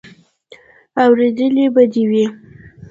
[1.03, 2.25] اورېدلې به دې وي.